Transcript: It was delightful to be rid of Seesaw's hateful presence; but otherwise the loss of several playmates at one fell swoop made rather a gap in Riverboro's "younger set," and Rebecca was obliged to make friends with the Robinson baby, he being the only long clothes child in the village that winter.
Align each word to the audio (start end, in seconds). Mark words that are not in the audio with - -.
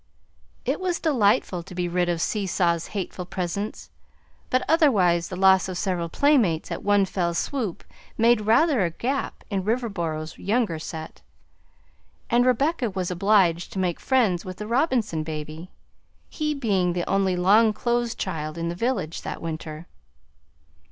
It 0.65 0.79
was 0.79 0.99
delightful 0.99 1.61
to 1.61 1.75
be 1.75 1.87
rid 1.87 2.09
of 2.09 2.21
Seesaw's 2.21 2.87
hateful 2.87 3.23
presence; 3.23 3.91
but 4.49 4.63
otherwise 4.67 5.27
the 5.29 5.35
loss 5.35 5.69
of 5.69 5.77
several 5.77 6.09
playmates 6.09 6.71
at 6.71 6.81
one 6.81 7.05
fell 7.05 7.35
swoop 7.35 7.83
made 8.17 8.41
rather 8.47 8.83
a 8.83 8.89
gap 8.89 9.43
in 9.51 9.63
Riverboro's 9.63 10.39
"younger 10.39 10.79
set," 10.79 11.21
and 12.31 12.47
Rebecca 12.47 12.89
was 12.89 13.11
obliged 13.11 13.71
to 13.73 13.77
make 13.77 13.99
friends 13.99 14.43
with 14.43 14.57
the 14.57 14.65
Robinson 14.65 15.21
baby, 15.21 15.69
he 16.29 16.55
being 16.55 16.93
the 16.93 17.07
only 17.07 17.35
long 17.35 17.71
clothes 17.71 18.15
child 18.15 18.57
in 18.57 18.69
the 18.69 18.73
village 18.75 19.21
that 19.21 19.39
winter. 19.39 19.85